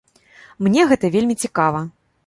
Мне 0.67 0.87
гэта 0.93 1.13
вельмі 1.17 1.39
цікава. 1.45 1.87